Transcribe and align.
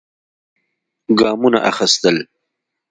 ګامونه 1.19 1.59
اخېستل. 1.69 2.17